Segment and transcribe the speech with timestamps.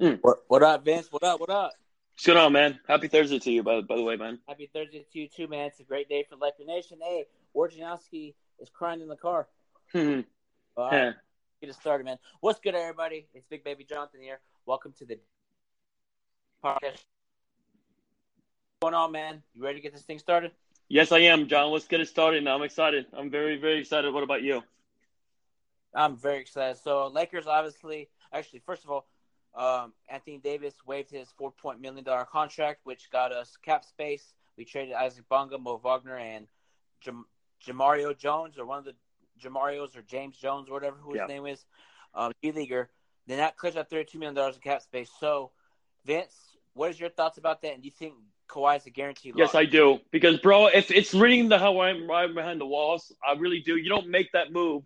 [0.00, 0.18] Mm.
[0.22, 1.08] What, what up, Vince?
[1.10, 1.40] What up?
[1.40, 1.72] What up?
[2.14, 2.78] What's going on, man?
[2.88, 4.38] Happy Thursday to you, by, by the way, man.
[4.48, 5.66] Happy Thursday to you too, man.
[5.66, 6.98] It's a great day for Laker Nation.
[7.02, 9.48] Hey, Wojnarowski is crying in the car.
[9.92, 10.20] Hmm.
[10.76, 11.12] All Yeah.
[11.60, 12.16] get it started, man.
[12.40, 13.26] What's good, everybody?
[13.34, 14.40] It's Big Baby Jonathan here.
[14.66, 15.18] Welcome to the
[16.64, 16.80] podcast.
[16.82, 17.04] What's
[18.82, 19.42] going on, man?
[19.54, 20.50] You ready to get this thing started?
[20.88, 21.70] Yes, I am, John.
[21.70, 22.56] Let's get it started now.
[22.56, 23.06] I'm excited.
[23.12, 24.12] I'm very, very excited.
[24.12, 24.64] What about you?
[25.94, 26.78] I'm very excited.
[26.82, 29.06] So Lakers, obviously, actually, first of all,
[29.54, 34.34] um, Anthony Davis waived his four point million dollar contract, which got us cap space.
[34.56, 36.46] We traded Isaac Bonga, Mo Wagner, and
[37.00, 37.26] Jam-
[37.64, 38.94] Jemerrio Jones, or one of the
[39.40, 41.22] Jamarios, or James Jones, or whatever who Yeah.
[41.22, 41.64] his name is,
[42.14, 42.90] um, G leaguer.
[43.26, 45.10] Then that clears out thirty two million dollars in cap space.
[45.18, 45.50] So,
[46.04, 47.74] Vince, what is your thoughts about that?
[47.74, 48.14] And do you think
[48.48, 49.54] Kawhi is a guaranteed Yes.
[49.54, 50.00] I do.
[50.10, 53.76] Because, bro, if it's reading the how I'm right behind the walls, I really do.
[53.76, 54.84] You don't make that move.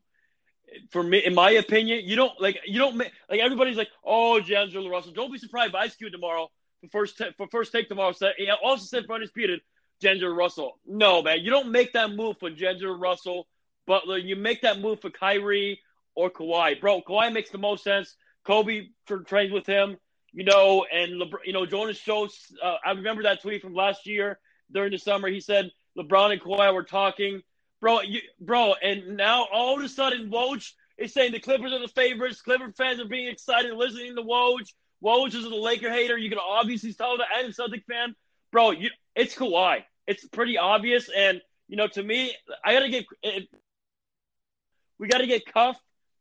[0.90, 4.88] For me, in my opinion, you don't like you don't like everybody's like, oh, D'Angelo
[4.90, 5.12] Russell.
[5.12, 6.48] Don't be surprised if Ice Cube tomorrow
[6.80, 8.12] for first ta- for first take tomorrow.
[8.36, 9.60] He also said for undisputed,
[10.00, 10.78] D'Angelo Russell.
[10.86, 13.46] No, man, you don't make that move for D'Angelo Russell.
[13.86, 15.80] Butler, you make that move for Kyrie
[16.14, 17.00] or Kawhi, bro.
[17.00, 18.16] Kawhi makes the most sense.
[18.44, 19.96] Kobe for trains with him,
[20.32, 22.38] you know, and LeBron, you know Jonas shows.
[22.62, 24.38] Uh, I remember that tweet from last year
[24.72, 25.28] during the summer.
[25.28, 27.42] He said LeBron and Kawhi were talking,
[27.80, 31.78] bro, you, bro, and now all of a sudden Woj is saying the Clippers are
[31.78, 32.42] the favorites.
[32.42, 34.72] Clipper fans are being excited listening to Woj.
[35.02, 36.18] Woj is a Laker hater.
[36.18, 38.14] You can obviously tell that, and a Celtic fan,
[38.50, 38.72] bro.
[38.72, 39.84] You, it's Kawhi.
[40.06, 42.34] It's pretty obvious, and you know, to me,
[42.64, 43.06] I gotta get.
[44.98, 45.76] We gotta get Cuff,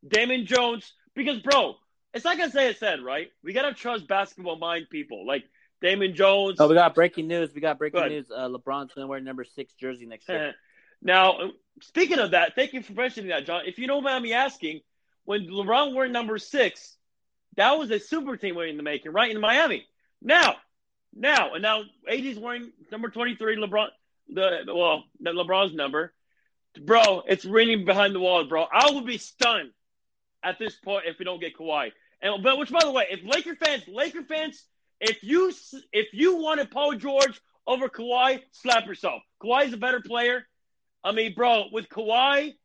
[0.08, 1.78] Damon Jones, because bro,
[2.14, 3.30] it's like I say, I said right.
[3.44, 5.46] We gotta trust basketball mind people like
[5.82, 6.58] Damon Jones.
[6.60, 7.54] Oh, we got breaking news.
[7.56, 8.28] We got breaking news.
[8.30, 10.54] Uh, LeBron's gonna wear number six jersey next year.
[11.02, 13.64] now, speaking of that, thank you for mentioning that, John.
[13.66, 14.82] If you don't mind me asking,
[15.26, 16.96] when LeBron wore number six,
[17.56, 19.86] that was a super team winning the making, right in Miami.
[20.22, 20.56] Now,
[21.14, 23.58] now, and now AD's wearing number twenty-three.
[23.58, 23.88] LeBron,
[24.30, 26.14] the well, the LeBron's number,
[26.80, 27.24] bro.
[27.28, 28.66] It's raining behind the walls, bro.
[28.72, 29.72] I would be stunned
[30.44, 31.92] at this point if we don't get Kawhi.
[32.22, 34.64] And but which, by the way, if Laker fans, Laker fans,
[35.00, 35.52] if you
[35.92, 39.22] if you wanted Paul George over Kawhi, slap yourself.
[39.44, 40.48] Kawhi's a better player.
[41.08, 42.56] I mean, bro, with Kawhi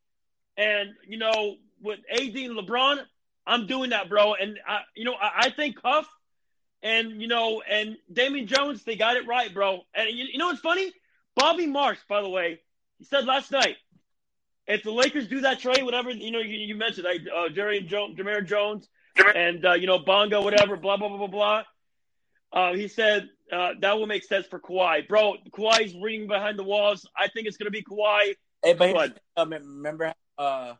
[0.56, 2.98] and you know with AD and LeBron,
[3.46, 4.34] I'm doing that, bro.
[4.34, 6.08] And I, you know, I, I think Cuff
[6.82, 9.82] and you know and Damian Jones, they got it right, bro.
[9.94, 10.92] And you, you know what's funny?
[11.36, 12.60] Bobby Marks, by the way,
[12.98, 13.76] he said last night,
[14.66, 17.80] if the Lakers do that trade, whatever you know, you, you mentioned, like uh, Jerry
[17.80, 18.88] Jones, Jameer Jones,
[19.36, 21.62] and uh, you know Bonga, whatever, blah blah blah blah blah.
[22.52, 25.36] Uh, he said uh, that will make sense for Kawhi, bro.
[25.52, 27.06] Kawhi's ringing behind the walls.
[27.16, 28.34] I think it's gonna be Kawhi.
[28.62, 30.74] Hey, but um, remember, uh,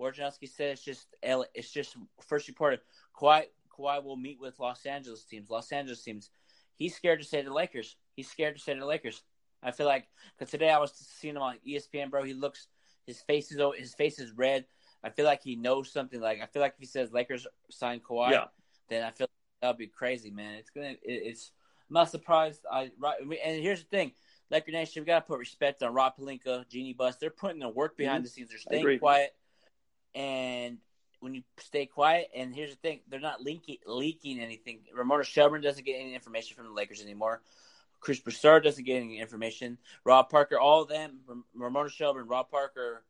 [0.00, 1.96] Wojnarowski said it's just it's just
[2.26, 2.80] first reported.
[3.18, 3.44] Kawhi
[3.76, 5.50] Kawhi will meet with Los Angeles teams.
[5.50, 6.30] Los Angeles teams.
[6.76, 7.96] He's scared to say the Lakers.
[8.14, 9.22] He's scared to say the Lakers.
[9.62, 10.06] I feel like
[10.38, 12.22] because today I was seeing him on ESPN, bro.
[12.22, 12.68] He looks
[13.06, 14.64] his face is his face is red.
[15.02, 16.20] I feel like he knows something.
[16.20, 18.44] Like I feel like if he says Lakers sign Kawhi, Yeah.
[18.88, 19.30] then I feel like
[19.60, 20.54] that'd be crazy, man.
[20.54, 20.90] It's gonna.
[20.90, 21.52] It, it's.
[21.90, 22.62] I'm not surprised.
[22.70, 23.16] I right.
[23.20, 24.12] And here's the thing.
[24.50, 27.16] Laker Nation, we gotta put respect on Rob Pelinka, Jeanie Buss.
[27.16, 28.48] They're putting their work behind the scenes.
[28.48, 28.82] They're Mm-hmm.
[28.84, 29.34] staying quiet,
[30.14, 30.78] and
[31.20, 34.80] when you stay quiet, and here's the thing, they're not leaking leaking anything.
[34.94, 37.42] Ramona Shelburne doesn't get any information from the Lakers anymore.
[38.00, 39.76] Chris Broussard doesn't get any information.
[40.04, 43.02] Rob Parker, all of them, Ram- Ramona Shelburne, Rob Parker,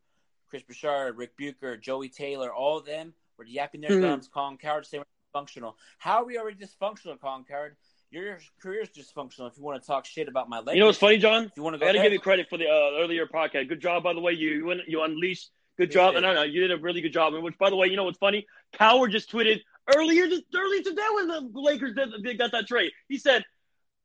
[0.49, 4.01] Chris Broussard, Rick Bucher, Joey Taylor, all of them were yapping their Mhm.
[4.01, 5.73] gums, Colin Cowherd saying dysfunctional.
[5.97, 7.75] How are we already dysfunctional, Colin Cowherd?
[8.11, 10.73] Your career's dysfunctional if you want to talk shit about my Lakers.
[10.73, 11.45] You know what's funny, John?
[11.45, 13.69] If you want to I got to give you credit for the uh, earlier podcast.
[13.69, 14.31] Good job, by the way.
[14.31, 15.51] You you, went, you unleashed.
[15.77, 16.15] Good job.
[16.15, 17.35] And I know you did a really good job.
[17.35, 18.47] And which, by the way, you know what's funny?
[18.73, 19.61] Cowherd just tweeted
[19.95, 22.91] earlier this, earlier today when the Lakers did, they got that trade.
[23.07, 23.45] He said,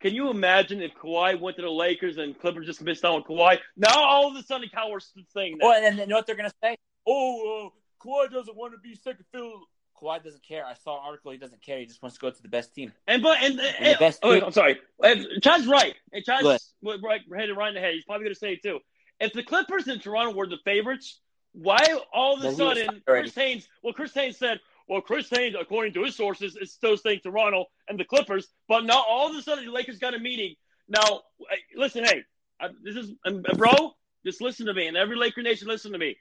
[0.01, 3.23] "Can you imagine if Kawhi went to the Lakers and Clippers just missed out on
[3.23, 3.59] Kawhi?
[3.75, 5.65] Now all of a sudden, Cowherd's saying that.
[5.67, 6.77] Oh, and then you know what they're gonna say?
[7.07, 9.63] Oh, uh, Kawhi doesn't want to be second field.
[10.01, 10.65] Kawhi doesn't care.
[10.65, 11.33] I saw an article.
[11.33, 11.79] He doesn't care.
[11.79, 12.93] He just wants to go to the best team.
[13.07, 14.81] And but and, and, And the best oh, team- I'm sorry.
[15.03, 15.95] And Chad's right.
[16.13, 16.45] And Chad's
[16.83, 17.95] right, headed right in the head.
[17.95, 18.81] He's probably going to say it too.
[19.21, 21.21] If the Clippers and Toronto were the favorites,
[21.53, 21.79] why
[22.13, 23.03] all of a sudden.
[23.07, 23.69] Chris Haynes?
[23.83, 27.67] Well, Chris Haynes said, well, Chris Haynes, according to his sources, is still saying Toronto
[27.89, 28.49] and the Clippers.
[28.69, 30.55] But now all of a sudden the Lakers got a meeting.
[30.89, 31.23] Now,
[31.75, 32.25] listen, hey,
[32.61, 33.13] I, this is
[33.57, 33.95] bro.
[34.27, 36.17] Just listen to me, and every Laker nation, listen to me.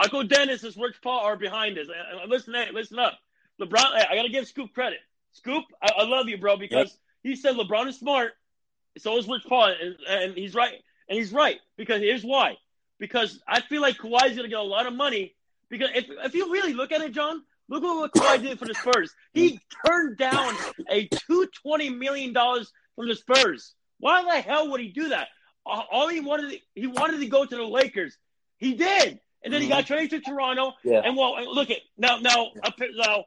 [0.00, 1.86] Uncle Dennis and Rich Paul are behind us.
[1.88, 3.18] And- and Listen, hey, listen up.
[3.60, 5.00] LeBron, hey, I got to give Scoop credit.
[5.32, 8.32] Scoop, I, I love you, bro, because he said LeBron is smart.
[8.98, 10.74] So is Rich Paul, and, and he's right.
[11.08, 12.56] And he's right because here's why.
[12.98, 15.34] Because I feel like Kawhi's going to get a lot of money.
[15.70, 18.64] Because if if you really look at it, John, Look at what Kawhi did for
[18.64, 19.14] the Spurs.
[19.34, 20.54] He turned down
[20.90, 23.74] a two twenty million dollars from the Spurs.
[24.00, 25.28] Why the hell would he do that?
[25.66, 28.16] All he wanted, he wanted to go to the Lakers.
[28.56, 30.72] He did, and then he got traded to Toronto.
[30.84, 31.02] Yeah.
[31.04, 33.24] And well, look at now, now, now,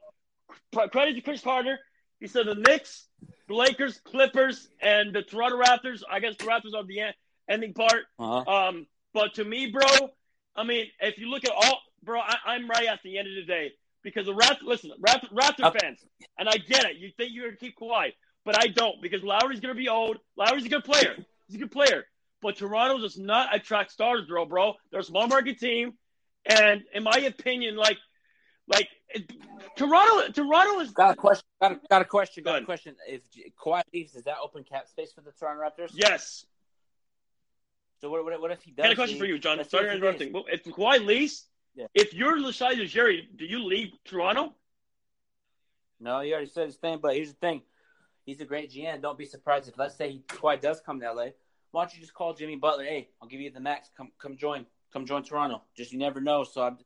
[0.88, 1.78] credit to Chris Carter.
[2.20, 3.08] He said the Knicks,
[3.48, 6.02] the Lakers, Clippers, and the Toronto Raptors.
[6.08, 7.12] I guess the Raptors are the
[7.48, 8.04] ending part.
[8.18, 8.50] Uh-huh.
[8.50, 10.10] Um, but to me, bro,
[10.54, 13.34] I mean, if you look at all, bro, I, am right at the end of
[13.34, 13.72] the day
[14.02, 14.62] because the Raptors.
[14.62, 15.78] Listen, Raptor, Raptor Okay.
[15.80, 16.04] fans,
[16.38, 16.96] and I get it.
[16.96, 18.14] You think you're gonna keep quiet,
[18.44, 20.18] but I don't because Lowry's gonna be old.
[20.36, 21.16] Lowry's a good player.
[21.48, 22.04] He's a good player,
[22.40, 24.46] but Toronto does not attract stars, bro.
[24.46, 25.94] Bro, they're a small market team,
[26.46, 27.98] and in my opinion, like,
[28.68, 28.88] like
[29.76, 31.44] Toronto, Toronto is Got a question.
[31.60, 32.44] Got a, got a question.
[32.44, 32.94] Go Got a question.
[33.08, 33.22] If
[33.62, 35.90] Kawhi leaves, does that open cap space for the Toronto Raptors?
[35.94, 36.44] yes.
[38.00, 38.84] So what, what, what if he does?
[38.84, 39.20] I got a question leave?
[39.20, 39.58] for you, John.
[39.58, 40.32] Let's Sorry for he interrupting.
[40.32, 41.46] Well, If Kawhi leaves,
[41.76, 41.86] Yeah.
[41.94, 44.54] if you're the size of Jerry, do you leave Toronto?
[46.00, 47.62] No, you already said his thing, but here's the thing.
[48.26, 49.00] He's a great GM.
[49.02, 51.26] Don't be surprised if let's say he Kawhi does come to LA.
[51.70, 52.84] Why don't you just call Jimmy Butler?
[52.84, 53.88] Hey, I'll give you the max.
[53.96, 54.66] Come come join.
[54.92, 55.62] Come join Toronto.
[55.76, 56.44] Just you never know.
[56.44, 56.78] So I'm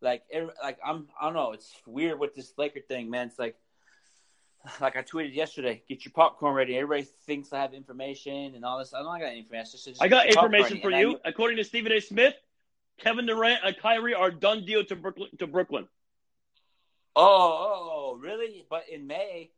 [0.00, 1.52] like every, like I'm I don't know.
[1.52, 3.28] It's weird with this Laker thing, man.
[3.28, 3.56] It's like
[4.80, 5.82] like I tweeted yesterday.
[5.88, 6.76] Get your popcorn ready.
[6.76, 8.94] Everybody thinks I have information and all this.
[8.94, 9.72] I don't got any information.
[9.72, 11.18] Just, just I got get your popcorn information for you.
[11.24, 12.00] According to Stephen A.
[12.00, 12.34] Smith,
[12.98, 15.30] Kevin Durant and Kyrie are done deal to Brooklyn.
[15.38, 15.88] To Brooklyn.
[17.14, 18.64] Oh, oh, oh really?
[18.70, 19.50] But in May,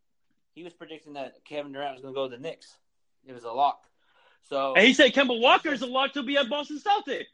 [0.54, 2.76] he was predicting that Kevin Durant was going to go to the Knicks.
[3.26, 3.84] It was a lock.
[4.48, 7.24] So And he said Kemba Walker is a lock to be at Boston Celtics.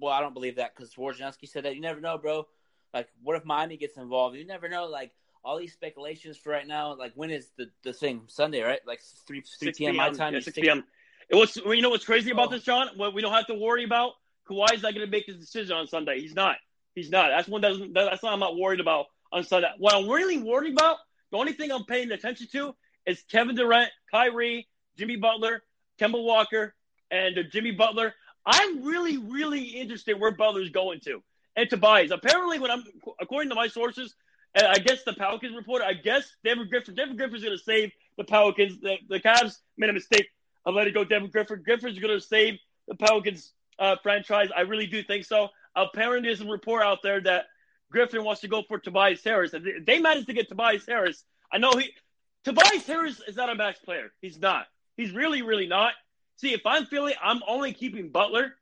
[0.00, 1.74] Well, I don't believe that because Wojnarowski said that.
[1.74, 2.46] You never know, bro.
[2.92, 4.36] Like, what if Miami gets involved?
[4.36, 4.86] You never know.
[4.86, 5.12] Like,
[5.44, 6.94] all these speculations for right now.
[6.96, 8.22] Like, when is the, the thing?
[8.28, 8.80] Sunday, right?
[8.86, 9.96] Like three three 6 p.m.
[9.96, 10.34] my time.
[10.34, 10.84] Yeah, 6 p.m.
[11.28, 11.56] It was.
[11.56, 12.50] You know what's crazy about Oh.
[12.52, 12.88] this, John?
[12.96, 14.12] What we don't have to worry about.
[14.48, 16.20] Kawhi's not going to make his decision on Sunday.
[16.20, 16.56] He's not.
[16.94, 17.28] He's not.
[17.28, 17.60] That's one.
[17.60, 17.92] Doesn't.
[17.94, 18.32] That's not.
[18.32, 19.68] I'm not worried about on Sunday.
[19.78, 20.98] What I'm really worried about,
[21.30, 22.74] the only thing I'm paying attention to
[23.06, 25.62] is Kevin Durant, Kyrie, Jimmy Butler,
[26.00, 26.74] Kemba Walker,
[27.10, 28.14] and uh, Jimmy Butler.
[28.46, 31.22] I'm really, really interested where Butler's going to
[31.56, 32.10] and Tobias.
[32.10, 32.84] Apparently, when I'm
[33.20, 34.14] according to my sources,
[34.54, 37.92] and I guess the Pelicans reporter, I guess David Griffin, David Griffin's going to save
[38.16, 38.80] the Pelicans.
[38.80, 40.28] The, the Cavs made a mistake
[40.64, 41.62] of letting go David Griffin.
[41.64, 44.50] Griffin's going to save the Pelicans uh, franchise.
[44.54, 45.48] I really do think so.
[45.74, 47.46] Apparently, there's a report out there that
[47.90, 49.52] Griffin wants to go for Tobias Harris.
[49.54, 51.24] And they- they managed to get Tobias Harris.
[51.52, 51.90] I know he
[52.44, 54.12] Tobias Harris is not a max player.
[54.20, 54.66] He's not.
[54.96, 55.94] He's really, really not.
[56.36, 58.54] See, if I'm Philly, I'm only keeping Butler.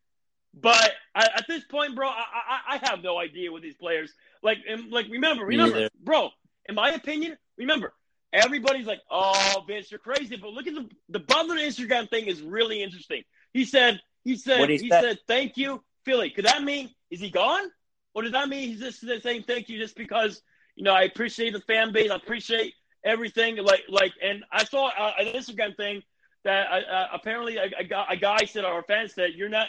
[0.54, 4.12] But I, at this point, bro, I, I I have no idea with these players.
[4.42, 5.90] Like, and, like remember, remember, neither.
[6.02, 6.30] bro.
[6.68, 7.94] In my opinion, remember,
[8.32, 12.42] everybody's like, "Oh, Vince, you're crazy." But look at the the Butler Instagram thing is
[12.42, 13.22] really interesting.
[13.54, 17.70] He said, he said, he said, "Thank you, Philly." Could that mean is he gone,
[18.14, 20.42] or does that mean he's just saying thank you just because
[20.76, 23.56] you know I appreciate the fan base, I appreciate everything.
[23.56, 26.02] Like, like, and I saw uh, an Instagram thing
[26.44, 29.48] that uh, uh, apparently a, a, guy, a guy said, or a fan said, "You're
[29.48, 29.68] not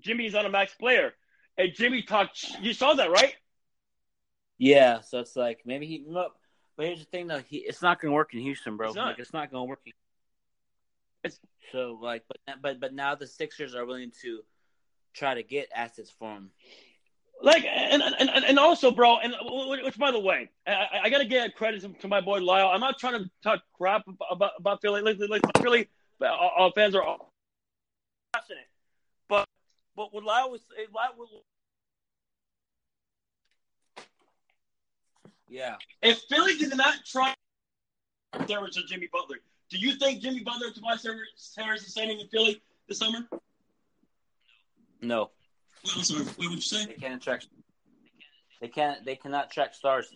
[0.00, 1.14] Jimmy's not a max player,"
[1.58, 2.44] and Jimmy talked.
[2.60, 3.34] You saw that, right?
[4.58, 6.04] Yeah, so it's like maybe he.
[6.08, 7.38] But here's the thing, though.
[7.40, 8.88] He, it's not going to work in Houston, bro.
[8.88, 9.06] It's not.
[9.08, 9.80] Like, it's not going to work.
[9.84, 9.92] in-
[11.24, 11.40] It's-
[11.70, 14.40] so like, but but but now the Sixers are willing to
[15.14, 16.50] try to get assets for him.
[17.42, 19.34] Like, and and, and, also, bro, and
[19.84, 22.38] which by the way, I, I- I got to give credit to, to my boy
[22.40, 22.68] Lyle.
[22.68, 25.02] I'm not trying to talk crap about about Philly.
[25.02, 25.88] Like, like Philly
[26.30, 27.32] uh, uh, fans are all
[28.32, 28.68] passionate,
[29.28, 29.46] but
[29.96, 30.60] but what Lyle was
[30.92, 31.28] Lyle, was-
[35.48, 35.76] Yeah.
[36.00, 37.34] if Philly did not try
[38.48, 39.36] Harris or Jimmy Butler,
[39.68, 41.04] do you think Jimmy Butler and Tobias
[41.56, 43.28] Harris is signing in Philly this summer?
[45.02, 45.30] No,
[45.84, 46.24] Wait, I'm sorry.
[46.24, 46.86] Wait, what you say?
[46.86, 47.48] they can't attract.
[48.60, 49.04] They can't.
[49.04, 50.14] They cannot track stars.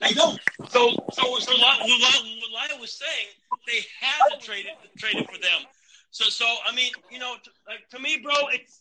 [0.00, 0.38] They don't.
[0.70, 3.28] So, so, so Lyle, was saying,
[3.66, 5.66] they had to trade it, trade it for them.
[6.10, 8.80] So, so I mean, you know, t- like to me, bro, it's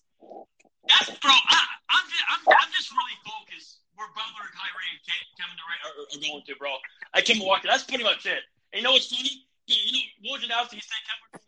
[0.87, 1.33] that's bro.
[1.33, 1.59] I,
[1.91, 5.01] I'm just, I'm, I'm just really focused where Butler, and Kyrie, and
[5.35, 6.71] Kevin Durant are, are going to, bro.
[7.17, 7.67] I Kemba Walker.
[7.67, 8.45] That's pretty much it.
[8.71, 9.43] And you know what's funny?
[9.67, 11.41] You know, Wojnarowski said Kemba.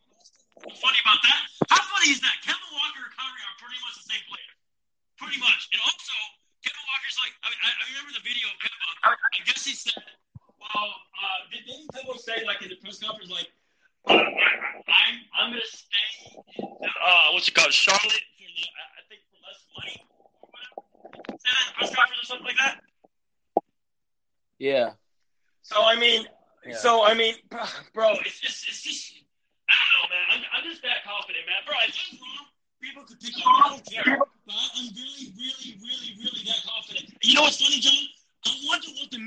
[0.65, 1.41] What's funny about that?
[1.71, 2.35] How funny is that?
[2.43, 4.51] Kemba Walker and Kyrie are pretty much the same player.
[5.15, 5.69] Pretty much.
[5.71, 6.15] And also,
[6.65, 8.89] Kemba Walker's like, I, mean, I, I remember the video of Kemba.
[9.13, 10.03] I guess he said,
[10.59, 13.47] well, uh, did, didn't Kemba say, like, in the press conference, like,
[14.07, 18.65] uh, I, I'm, I'm going to stay in, uh, what's it called, Charlotte for, the,
[18.67, 20.03] I I think, for less money
[20.43, 20.83] or whatever?
[21.39, 22.83] Say that in the press conference or something like that?
[24.59, 24.99] Yeah.
[25.63, 26.27] So, I mean,
[26.67, 26.75] Yeah.
[26.75, 29.15] so, I mean, bro, bro, it's just, it's just,
[29.69, 30.25] I don't know, man.
[30.27, 31.63] I'm, I'm just that confident, man.
[31.63, 33.47] Bro, if I'm wrong, people could pick up.
[33.47, 34.17] I don't care.
[34.43, 37.15] But I'm really, really, really, really that confident.
[37.15, 37.93] And you know what's funny, John?
[38.43, 39.19] I wonder what the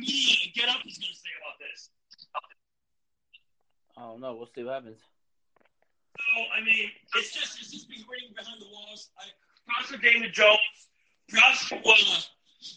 [4.55, 5.01] see what happens.
[5.01, 9.11] So I mean, it's just it's just been waiting behind the walls.
[9.17, 9.33] I
[9.67, 10.93] props to Damon Jones.
[11.33, 12.21] Props to uh,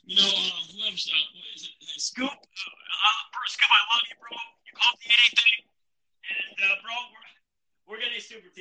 [0.08, 1.06] you know uh, who else?
[1.06, 1.76] Uh, what is it?
[1.84, 2.32] Uh, Scoop.
[2.32, 4.34] Uh, uh, Scoop, I love you, bro.
[4.66, 5.60] You called the anything,
[6.32, 6.96] and uh, bro,
[7.86, 8.02] we're we're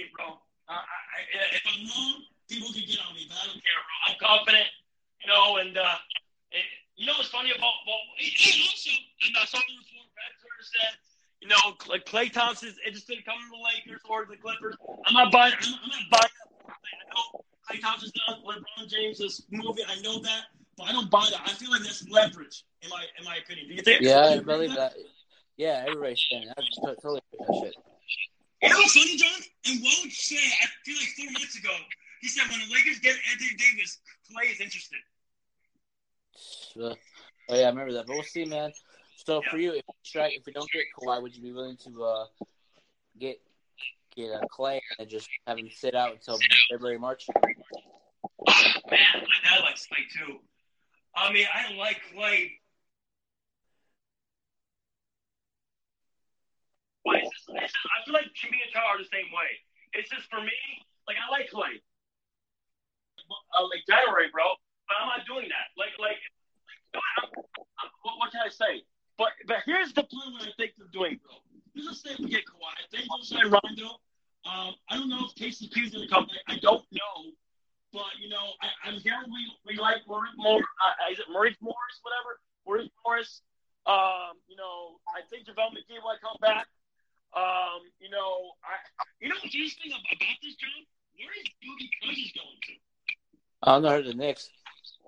[0.04, 0.68] getting a super team, bro.
[0.68, 3.80] Uh, I, I, if I'm wrong, people can get on me, but I don't care,
[3.80, 3.96] bro.
[4.08, 4.68] I'm confident,
[5.24, 5.98] you know, and uh,
[6.52, 6.64] it,
[6.96, 8.92] you know what's funny about, about hey, also,
[9.24, 10.94] and I saw the report, Brad Turner said
[11.44, 14.76] you know, like Klay Thompson's interested in coming to the Lakers or the Clippers.
[15.04, 15.52] I'm not buying.
[15.60, 16.32] I'm, I'm not buying.
[16.68, 19.82] I know Klay Thompson's done LeBron James' movie.
[19.86, 20.44] I know that,
[20.78, 21.42] but I don't buy that.
[21.44, 23.68] I feel like that's leverage, in my in my opinion.
[23.68, 24.00] Do you think?
[24.00, 24.94] Yeah, I believe that?
[25.58, 26.56] Yeah, everybody's saying that.
[26.58, 27.74] I just totally that shit.
[28.64, 29.40] You know what's funny, John?
[29.66, 31.70] And Woj said, I feel like four months ago,
[32.22, 33.98] he said when the Lakers get Anthony Davis,
[34.30, 34.98] Klay is interested.
[36.80, 36.94] Uh,
[37.50, 38.06] oh yeah, I remember that.
[38.06, 38.72] But we'll see, man.
[39.16, 39.50] So Yeah.
[39.50, 42.04] for you, if we strike, if we don't get Kawhi, would you be willing to
[42.04, 42.24] uh,
[43.20, 43.36] get
[44.16, 46.38] get a Klay and just have him sit out until
[46.70, 47.26] February, March?
[47.28, 50.38] Man, my dad likes Klay too.
[51.14, 52.52] I mean, I like Klay.
[57.06, 59.50] I feel like Jimmy and Char are the same way.
[59.92, 60.56] It's just for me,
[61.06, 61.78] like I like Klay.
[63.24, 64.44] Uh, like January, bro.
[64.88, 65.72] But I'm not doing that.
[65.80, 66.20] Like, like,
[66.92, 67.28] I'm,
[67.80, 68.84] I'm, what, what can I say?
[69.16, 71.38] But but here's the plan what I think they're doing, bro.
[71.76, 72.74] Just say we get Kawhi.
[72.90, 74.00] Think they'll sign Rondo.
[74.44, 76.44] Um, I don't know if KCP is going to come back.
[76.48, 77.32] I don't know.
[77.92, 80.66] But, you know, I, I'm hearing we, we like Maurice Morris.
[80.82, 82.42] Uh, is it Maurice Morris, whatever?
[82.66, 83.40] Maurice Morris.
[83.86, 86.66] Um, you know, I think JaVale McGee might come back.
[87.34, 88.78] Um, you know, I,
[89.18, 90.86] you know, what's interesting about this, John?
[91.18, 92.74] Where is Boogie Cousins going to?
[93.62, 94.50] I don't know the Knicks.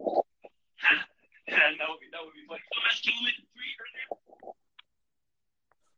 [1.47, 2.59] Yeah, that would be, that would be funny.
[2.75, 4.07] So that's Tillman, three earlier.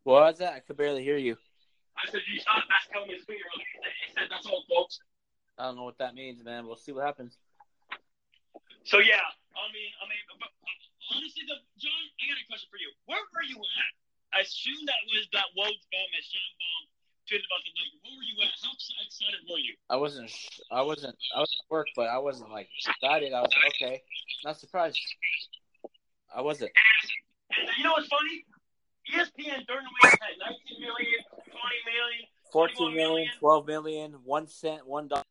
[0.04, 0.52] What was that?
[0.52, 1.40] I could barely hear you.
[1.97, 3.64] I said, you saw that's Tillman's three earlier.
[4.04, 5.00] He said, that's all, folks.
[5.56, 6.68] I don't know what that means, man.
[6.68, 7.40] We'll see what happens.
[8.85, 9.25] So yeah,
[9.56, 10.76] I mean, I mean, but, but
[11.16, 12.92] honestly, though, John, I got a question for you.
[13.08, 13.92] Where were you at?
[14.35, 16.85] I assume that was that Woj bomb at Sean bomb
[17.28, 18.00] tweeted about the Lakers.
[18.04, 18.52] Where were you at?
[18.61, 19.75] How excited were you?
[19.88, 20.32] I wasn't.
[20.73, 21.16] I wasn't.
[21.37, 23.32] I was at work, but I wasn't like excited.
[23.32, 24.02] I was like, okay,
[24.44, 25.00] not surprised.
[26.35, 26.73] I wasn't.
[27.56, 28.44] And you know what's funny?
[29.08, 32.25] ESPN during the week had 19 million, 20 million.
[32.52, 35.25] 14 million, 12 million, one cent, one dollar.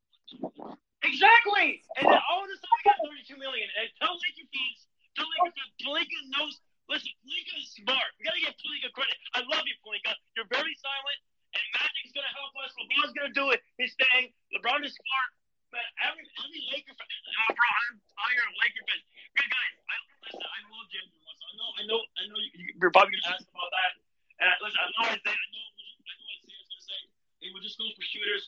[1.04, 1.82] Exactly.
[1.98, 2.98] And then all of a sudden we got
[3.30, 3.68] 32 million.
[3.78, 4.80] And tell Laker fans,
[5.14, 6.58] tell Laker fans, Pelinka knows.
[6.88, 8.10] Listen, Pelinka is smart.
[8.16, 9.16] We gotta give Pelinka credit.
[9.36, 10.16] I love you, Pelinka.
[10.40, 11.20] You're very silent,
[11.52, 12.72] and Magic's gonna help us.
[12.80, 13.60] LeBron's gonna do it.
[13.76, 14.32] He's staying.
[14.56, 15.30] LeBron is smart.
[15.68, 19.04] But every every Laker fan, oh, bro, I'm tired of Laker fans.
[19.36, 19.74] Good guys.
[19.84, 20.48] I listen.
[20.48, 21.44] I love James Russell.
[21.44, 21.70] I know.
[21.76, 22.00] I know.
[22.00, 22.40] I know.
[22.40, 23.92] You, you're probably gonna ask about that.
[24.40, 25.12] And listen, I know.
[25.12, 25.36] I know.
[25.36, 25.64] I know
[26.00, 27.00] what Isaiah's gonna say.
[27.44, 28.48] He would just go for shooters.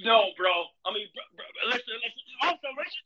[0.00, 0.72] No, bro.
[0.88, 2.24] I mean, bro, bro, listen, listen.
[2.40, 3.04] Also, Rachel,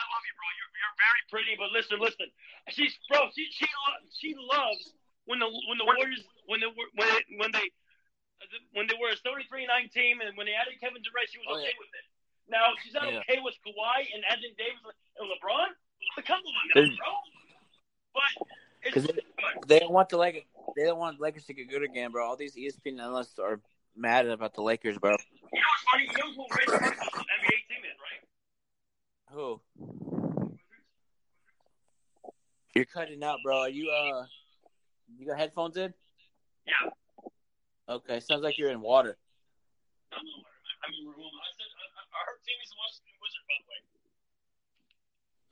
[0.00, 0.48] I love you, bro.
[0.56, 2.28] You're, you're very pretty, but listen, listen.
[2.72, 3.28] She's bro.
[3.36, 4.96] She she lo- she loves
[5.28, 7.66] when the when the Warriors when they were when they, when they
[8.72, 11.60] when they were a 33-9 team and when they added Kevin Durant, she was Oh,
[11.60, 11.80] okay yeah.
[11.84, 12.06] with it.
[12.48, 13.20] Now she's not Yeah.
[13.22, 15.70] okay with Kawhi and Anthony Davis and LeBron.
[16.24, 17.12] Come on, now, bro.
[18.16, 18.32] But
[18.82, 19.06] it's 'Cause.
[19.68, 20.42] They don't want the Lakers.
[20.76, 22.24] They don't want the Lakers to get good again, bro.
[22.26, 23.60] All these ESPN analysts are
[23.94, 25.10] mad about the Lakers, bro.
[25.12, 26.08] You know what's funny?
[26.08, 28.22] You know who Rachel Russell's NBA team is, right?
[29.36, 29.60] Who?
[32.74, 33.58] You're cutting out, bro.
[33.58, 34.26] Are you uh?
[35.18, 35.92] You got headphones in?
[36.66, 36.90] Yeah.
[37.88, 39.16] Okay, sounds like you're in water.
[40.12, 40.44] I don't know.
[40.86, 41.24] I mean, we're home.
[41.24, 43.56] I said I, I, her team is the Washington Wizards, by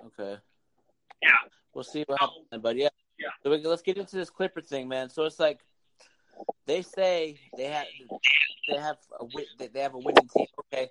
[0.06, 0.34] the way.
[0.34, 0.40] Okay.
[1.22, 1.42] Yeah.
[1.74, 2.88] We'll see what happens, but yeah.
[3.18, 3.30] Yeah.
[3.42, 5.10] So we, let's get into this Clipper thing, man.
[5.10, 5.60] So it's like
[6.66, 7.86] they say they have
[8.70, 9.26] they have a
[9.68, 10.46] they have a winning team.
[10.72, 10.88] Okay,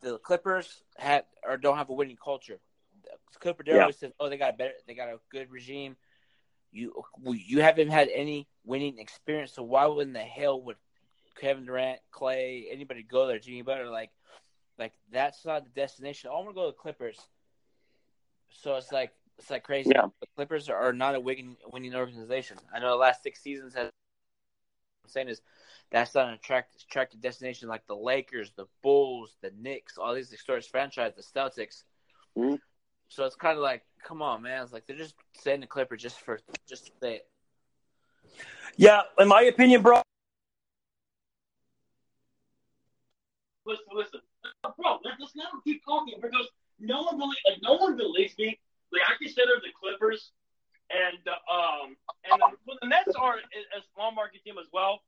[0.00, 2.60] the Clippers had or don't have a winning culture.
[3.34, 3.92] Clipper Darrell Yeah.
[3.92, 5.96] says, "Oh, they got a better, they got a good regime."
[6.72, 10.76] You you haven't had any winning experience, so why would in the hell would
[11.36, 13.38] Kevin Durant, Klay, anybody go there?
[13.38, 14.10] Jimmy Butler, like,
[14.78, 16.30] like that's not the destination.
[16.30, 17.18] I want to go to the Clippers.
[18.50, 19.90] So it's like it's like crazy.
[19.94, 20.06] Yeah.
[20.20, 22.58] The Clippers are not a winning winning organization.
[22.74, 23.90] I know the last six seasons has.
[25.04, 25.40] I'm saying is
[25.90, 30.30] that's not an attractive, attractive destination like the Lakers, the Bulls, the Knicks, all these
[30.30, 31.84] historic franchises, the Celtics.
[32.36, 32.60] Mhm.
[33.08, 34.62] So it's kind of like, come on, man.
[34.62, 37.28] It's like they're just saying the Clippers just for just to say it.
[38.76, 40.02] Yeah, in my opinion, bro.
[43.64, 44.20] Listen, listen,
[44.62, 44.98] bro.
[45.04, 46.46] Let's let them keep talking because
[46.78, 48.58] no one really, like, no one believes me.
[48.92, 50.32] Like, I consider the Clippers
[50.90, 51.98] and uh, um
[52.30, 55.02] and the, well, the Nets are a small market team as well.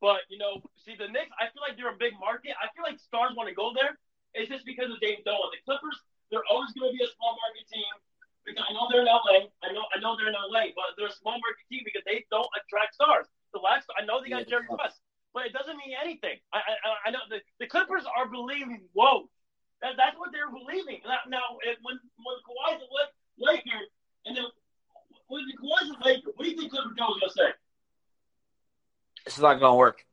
[0.00, 2.56] But you know, see the Knicks, I feel like they're a big market.
[2.58, 3.98] I feel like stars want to go there.
[4.34, 5.50] It's just because of James Dolan.
[5.52, 5.98] The Clippers,
[6.30, 7.90] they're always going to be a small market team
[8.46, 9.50] because I know they're in LA.
[9.62, 12.24] I know I know they're in LA, but they're a small market team because they
[12.30, 13.26] don't attract stars.
[13.52, 14.46] The last I know they got.
[14.46, 15.02] Jerry West,
[15.34, 16.38] but it doesn't mean anything.
[16.54, 18.86] I I, I know the, the Clippers are believing.
[18.94, 19.28] Whoa,
[19.82, 21.02] that, that's what they're believing.
[21.04, 23.82] Now, now if, when when Kawhi's a Lak- Laker,
[24.26, 24.46] and then
[25.26, 27.50] when Kawhi's a Laker, what do you think Clipper Joe's gonna say?
[29.26, 30.04] It's not gonna work.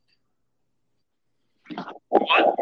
[2.09, 2.55] What?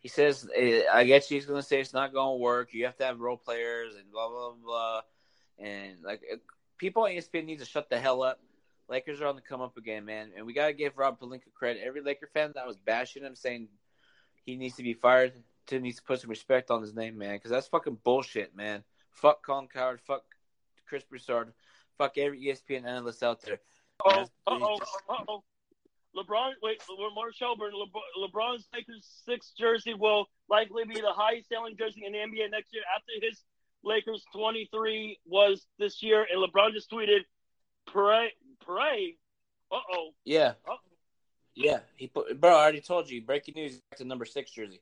[0.00, 2.72] He says, eh, I guess he's going to say it's not going to work.
[2.72, 5.00] You have to have role players and blah, blah, blah.
[5.58, 6.36] And, like, eh,
[6.78, 8.40] people on ESPN need to shut the hell up.
[8.88, 10.30] Lakers are on the come up again, man.
[10.36, 11.82] And we got to give Rob Pelinka credit.
[11.84, 13.68] Every Laker fan that was bashing him, saying
[14.44, 15.32] he needs to be fired,
[15.66, 18.82] to needs to put some respect on his name, man, because that's fucking bullshit, man.
[19.10, 20.00] Fuck Colin Cowherd.
[20.00, 20.22] Fuck
[20.86, 21.52] Chris Broussard.
[21.98, 23.60] Fuck every ESPN analyst out there.
[24.04, 24.78] Oh, oh,
[25.08, 25.42] oh.
[26.16, 27.72] LeBron, wait, we're Mark Shelburne.
[27.74, 32.50] LeBron, LeBron's Lakers sixth jersey will likely be the highest selling jersey in the NBA
[32.50, 33.42] next year after his
[33.84, 36.26] Lakers 23 was this year.
[36.32, 37.20] And LeBron just tweeted,
[37.86, 38.32] pray,
[38.64, 39.16] pray.
[39.70, 40.10] Uh oh.
[40.24, 40.54] Yeah.
[40.68, 40.76] Uh
[41.54, 41.80] Yeah.
[41.96, 43.20] He put, bro, I already told you.
[43.22, 44.80] Breaking news back to number six jersey.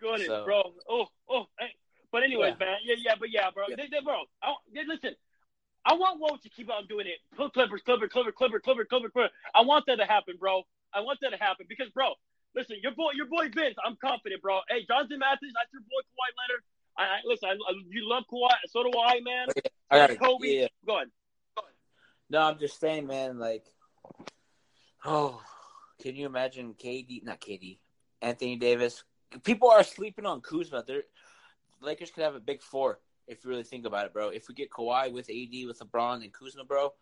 [0.00, 0.72] Goodness, So- bro.
[0.88, 1.46] Oh, oh.
[1.58, 1.74] Hey.
[2.12, 2.66] But anyways, Yeah.
[2.66, 2.78] man.
[2.84, 3.64] Yeah, yeah, but yeah, bro.
[3.68, 3.76] Yeah.
[3.76, 5.16] They, they, bro, I, they, listen.
[5.86, 7.18] I want Woj to keep on doing it.
[7.36, 9.30] Clippers, Clipper, Clipper, Clipper, Clipper, Clipper, Clipper.
[9.54, 10.62] I want that to happen, bro.
[10.94, 12.12] I want that to happen because, bro,
[12.54, 13.76] listen, your boy, your boy Vince.
[13.84, 14.60] I'm confident, bro.
[14.68, 16.62] Hey, Jonathan Matthews, that's your boy Kawhi Leonard.
[16.96, 17.48] I, I listen.
[17.50, 19.48] I, I, you love Kawhi, so do I, man.
[19.50, 19.60] Oh,
[19.90, 20.18] I got.
[20.18, 20.66] Kobe, Yeah.
[20.86, 21.08] go ahead.
[22.30, 23.38] No, I'm just saying, man.
[23.38, 23.66] Like,
[25.04, 25.42] oh,
[26.00, 27.22] can you imagine KD?
[27.22, 27.78] Not KD.
[28.22, 29.04] Anthony Davis.
[29.42, 30.84] People are sleeping on Kuzma.
[30.86, 31.02] They're
[31.82, 34.28] Lakers could have a big four if you really think about it, bro.
[34.28, 36.92] If we get Kawhi with AD, with LeBron and Kuzma, bro,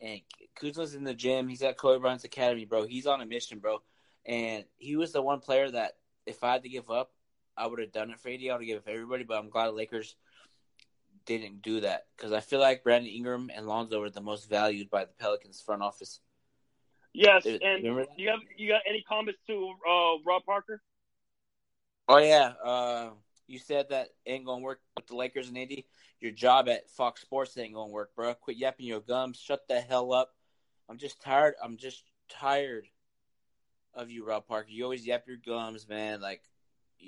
[0.00, 0.20] and
[0.54, 1.48] Kuzma's in the gym.
[1.48, 2.86] He's at Kobe Bryant's academy, bro.
[2.86, 3.82] He's on a mission, bro.
[4.26, 7.12] And he was the one player that, if I had to give up,
[7.56, 8.40] I would have done it for AD.
[8.40, 9.24] I would have given it for everybody.
[9.24, 10.16] But I'm glad the Lakers
[11.26, 14.90] didn't do that because I feel like Brandon Ingram and Lonzo were the most valued
[14.90, 16.20] by the Pelicans front office.
[17.12, 17.96] Yes, and you
[18.28, 20.80] have you got any comments to uh, Rob Parker?
[22.08, 23.10] Oh yeah, uh,
[23.50, 25.82] you said that ain't gonna work with the Lakers and AD.
[26.20, 28.32] Your job at Fox Sports ain't gonna work, bro.
[28.34, 29.38] Quit yapping your gums.
[29.38, 30.30] Shut the hell up.
[30.88, 31.54] I'm just tired.
[31.62, 32.86] I'm just tired
[33.94, 34.70] of you, Rob Parker.
[34.70, 36.20] You always yap your gums, man.
[36.20, 36.42] Like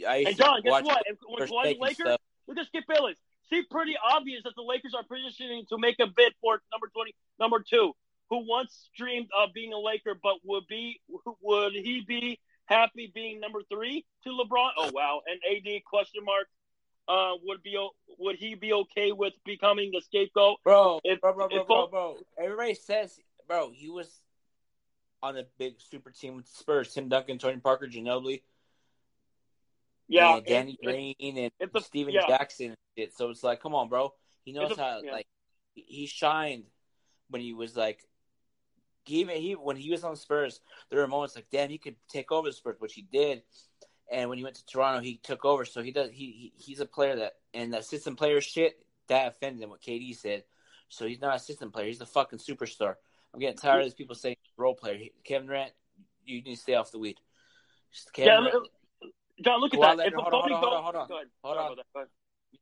[0.09, 1.03] I used And to John, guess watch what?
[1.07, 2.21] If, when Kawhi's Lakers, stuff.
[2.49, 3.19] look at Skip Bayless.
[3.51, 7.15] See, pretty obvious that the Lakers are positioning to make a bid for number twenty,
[7.39, 7.93] number two,
[8.31, 11.01] who once dreamed of being a Laker, but would be
[11.43, 14.71] would he be happy being number three to LeBron?
[14.79, 16.49] Oh wow, and AD question mark.
[17.09, 17.77] Uh, would be
[18.19, 20.59] would he be okay with becoming the scapegoat?
[20.63, 22.17] Bro, If- bro, bro, bro, bro, bro.
[22.39, 24.09] Everybody says, bro, he was
[25.21, 26.95] on a big super team with the Spurs.
[26.95, 28.43] Tim Duncan, Tony Parker, Ginobili,
[30.09, 32.27] Yeah, and Danny if- Green, and if the- Steven yeah.
[32.29, 33.15] Jackson and shit.
[33.17, 34.15] So it's like, come on, bro.
[34.45, 35.01] He knows the- how.
[35.03, 35.13] yeah.
[35.13, 35.27] Like,
[35.75, 36.65] he shined
[37.31, 38.01] when he was like.
[39.07, 40.61] Even he when he was on the Spurs,
[40.91, 43.43] there were moments like, damn, he could take over the Spurs, which he did.
[44.11, 45.65] And when he went to Toronto, he took over.
[45.65, 46.11] So he does.
[46.11, 49.71] He, he he's a player that and that system player shit that offended him.
[49.71, 50.45] What KD said.
[50.89, 51.87] So he's not a system player.
[51.87, 52.97] He's a fucking superstar.
[53.33, 54.99] I'm getting tired of these people saying role player.
[55.25, 55.73] Kevin Durant,
[56.27, 57.19] you need to stay off the weed.
[57.93, 58.71] Just Kevin yeah, Durant, look-
[59.43, 59.97] John, look at that.
[59.97, 61.09] Leonard, hold on, hold on, hold on,
[61.43, 61.77] hold on.
[61.95, 62.09] Go ahead.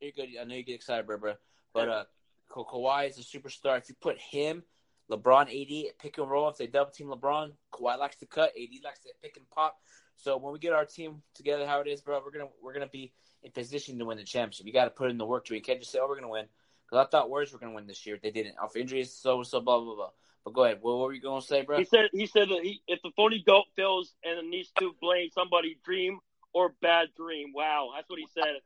[0.00, 0.28] you're good.
[0.40, 1.34] I know you get excited, bro, bro.
[1.74, 2.04] But uh,
[2.50, 3.78] Kawhi is a superstar.
[3.78, 4.62] If you put him,
[5.10, 6.48] LeBron, AD, pick and roll.
[6.48, 8.50] If they double team LeBron, Kawhi likes to cut.
[8.50, 9.76] AD likes to pick and pop.
[10.16, 12.86] So when we get our team together, how it is, bro, we're gonna we're gonna
[12.86, 14.66] be in position to win the championship.
[14.66, 15.54] You got to put in the work to.
[15.54, 16.46] You can't just say, "Oh, we're gonna win,"
[16.84, 18.18] because I thought Warriors were gonna win this year.
[18.22, 18.58] They didn't.
[18.58, 20.10] Off injuries, so so blah blah blah.
[20.44, 20.78] But go ahead.
[20.80, 21.78] What were you gonna say, bro?
[21.78, 24.92] He said he said that he, if the phony goat fails and it needs to
[25.00, 26.20] blame somebody, dream
[26.52, 27.52] or bad dream.
[27.54, 28.60] Wow, that's what he said.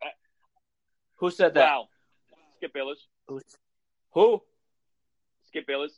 [1.16, 1.64] Who said that?
[1.64, 1.88] Wow,
[2.56, 3.06] Skip Bayless.
[4.12, 4.42] Who?
[5.46, 5.92] Skip Bayless.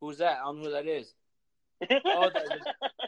[0.00, 0.38] Who's that?
[0.38, 1.12] I don't know who that is.
[2.06, 2.60] Oh, the,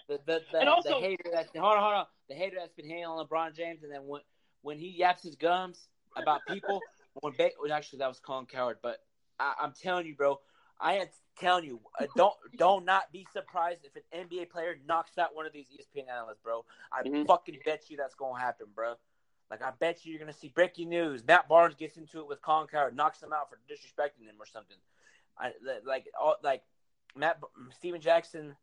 [0.08, 2.06] the, the, the, And also- the hater that hold on, hold on.
[2.28, 4.20] The hater that's been hating on LeBron James, and then when
[4.62, 6.80] when he yaps his gums about people,
[7.14, 8.98] when ba- actually that was Colin Cowherd, but
[9.40, 10.40] I, I'm telling you, bro,
[10.80, 11.06] I am
[11.40, 15.46] telling you, uh, don't don't not be surprised if an NBA player knocks out one
[15.46, 16.64] of these ESPN analysts, bro.
[16.92, 17.26] I Mhm.
[17.26, 18.94] fucking bet you that's gonna happen, bro.
[19.50, 21.24] Like I bet you you're gonna see breaking news.
[21.26, 24.44] Matt Barnes gets into it with Colin Cowherd, knocks him out for disrespecting him or
[24.46, 24.76] something.
[25.38, 25.52] I
[25.86, 26.62] like all like
[27.16, 27.38] Matt
[27.72, 28.56] Steven Jackson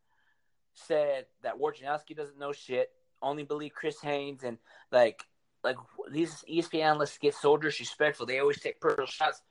[0.74, 2.90] said that Wojnarowski doesn't know shit.
[3.22, 4.58] Only believe Chris Haynes and
[4.92, 5.22] like
[5.64, 5.76] like
[6.12, 8.26] these ESPN analysts get so disrespectful.
[8.26, 9.42] They always take personal shots.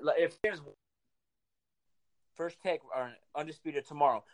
[0.00, 0.60] Like, If there's
[2.36, 4.24] first take or undisputed tomorrow,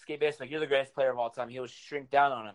[0.00, 1.48] Skate Bass, like you're the greatest player of all time.
[1.48, 2.54] He will shrink down on him.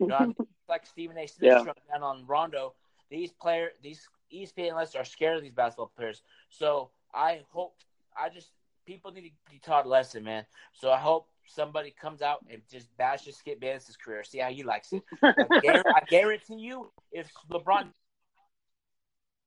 [0.00, 0.34] You know,
[0.68, 1.26] like Stephen A.
[1.26, 1.60] Smith Yeah.
[1.60, 2.74] struck down on Rondo.
[3.10, 6.22] These player, these ESPN analysts are scared of these basketball players.
[6.48, 7.76] So I hope,
[8.18, 8.50] I just
[8.86, 10.46] people need to be taught a lesson, man.
[10.72, 14.24] So I hope somebody comes out and just bashes Skip Bayless's career.
[14.24, 15.02] See how he likes it.
[15.22, 17.90] I, guar- I guarantee you, if LeBron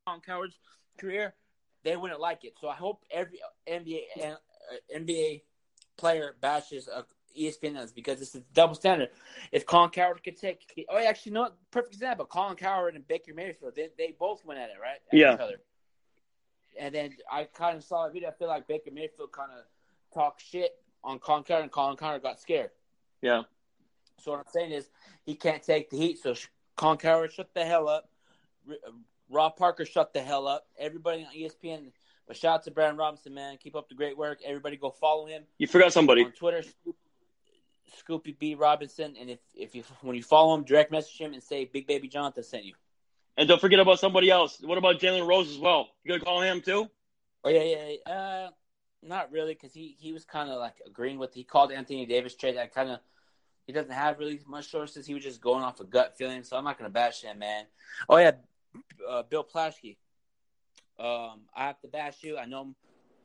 [0.07, 0.57] on Cowherd's
[0.97, 1.33] career,
[1.83, 2.53] they wouldn't like it.
[2.59, 4.35] So I hope every NBA uh,
[4.95, 5.41] NBA
[5.97, 7.03] player bashes uh,
[7.39, 9.09] ESPN because it's a double standard.
[9.51, 12.25] If Colin Cowherd could take, oh, actually, no, perfect example.
[12.25, 14.99] Colin Cowherd and Baker Mayfield, they, they both went at it, right?
[15.11, 15.37] At Yeah.
[16.77, 18.29] And then I kind of saw a video.
[18.29, 19.63] I feel like Baker Mayfield kind of
[20.13, 20.71] talked shit
[21.03, 22.71] on Colin Cowherd, and Colin Cowherd got scared.
[23.21, 23.43] Yeah.
[24.21, 24.89] So what I'm saying is
[25.25, 26.19] he can't take the heat.
[26.19, 26.35] So
[26.75, 28.09] Colin Cowherd, shut the hell up.
[28.69, 28.73] Uh,
[29.29, 30.67] Rob Parker, shut the hell up.
[30.77, 31.91] Everybody on ESPN.
[32.27, 33.57] But shout out to Brandon Robinson, man.
[33.57, 34.39] Keep up the great work.
[34.45, 36.23] Everybody go follow him You forgot somebody.
[36.25, 36.63] on Twitter.
[38.07, 41.41] Scoopy B Robinson, and if if you when you follow him, direct message him and
[41.41, 42.73] say Big Baby Jonathan sent you.
[43.39, 44.59] And don't forget about somebody else.
[44.61, 45.87] What about Jalen Rose as well?
[46.03, 46.89] You gonna call him too?
[47.45, 47.93] Oh yeah, yeah.
[48.05, 48.13] yeah.
[48.13, 48.49] Uh,
[49.01, 51.33] not really, because he he was kind of like agreeing with.
[51.33, 52.57] He called Anthony Davis trade.
[52.57, 52.99] I kind of
[53.65, 55.07] he doesn't have really much sources.
[55.07, 56.43] He was just going off a gut feeling.
[56.43, 57.63] So I'm not gonna bash him, man.
[58.09, 58.31] Oh yeah,
[59.09, 59.95] uh, Bill Plaschke.
[60.99, 62.37] Um, I have to bash you.
[62.37, 62.75] I know.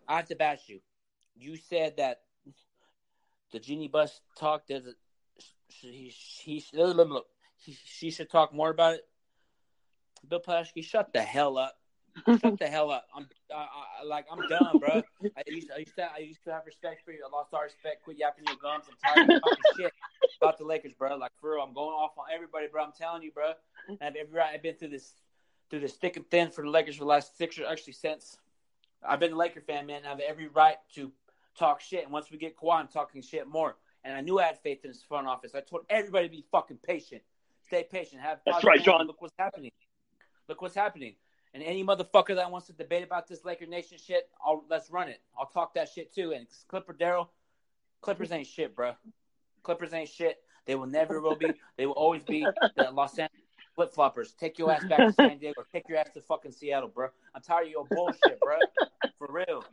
[0.06, 0.78] I have to bash you.
[1.34, 2.20] You said that
[3.50, 4.94] the Jeanie Buss talk does it.
[5.66, 6.64] He, he,
[7.56, 9.08] he, she should talk more about it.
[10.28, 11.76] Bill Plaschke, shut the hell up.
[12.40, 13.06] Shut the hell up.
[13.12, 13.66] I'm I,
[14.00, 15.02] I, like I'm done, bro.
[15.36, 17.26] I used, I used to I used to have respect for you.
[17.26, 18.04] I lost all respect.
[18.04, 18.84] Quit yapping your gums.
[18.88, 19.92] I'm tired of talking shit
[20.40, 21.16] about the Lakers, bro.
[21.16, 22.84] Like for real, I'm going off on everybody, bro.
[22.84, 23.54] I'm telling you, bro.
[24.00, 24.54] I have every right.
[24.54, 25.14] I've been through this
[25.70, 28.36] through this thick and thin for the Lakers for the last six or actually since
[29.06, 30.02] I've been a Laker fan, man.
[30.04, 31.12] I have every right to
[31.58, 32.04] talk shit.
[32.04, 33.76] And once we get Kawhi, I'm talking shit more.
[34.02, 35.54] And I knew I had faith in his front office.
[35.54, 37.22] I told everybody to be fucking patient.
[37.66, 38.20] Stay patient.
[38.20, 38.82] Have That's right.
[38.82, 39.06] John.
[39.06, 39.70] Look what's happening.
[40.48, 41.14] Look what's happening.
[41.52, 45.08] And any motherfucker that wants to debate about this Laker Nation shit, I'll, let's run
[45.08, 45.20] it.
[45.38, 46.32] I'll talk that shit too.
[46.32, 47.30] And Clipper Darrell,
[48.00, 48.94] Clippers ain't shit, bro.
[49.62, 50.38] Clippers ain't shit.
[50.66, 51.50] They will never will be.
[51.76, 53.42] They will always be the Los Angeles
[53.74, 54.36] flip floppers.
[54.36, 55.60] Take your ass back to San Diego.
[55.60, 57.08] Or take your ass to fucking Seattle, bro.
[57.34, 58.56] I'm tired of your bullshit, bro.
[59.18, 59.64] For real.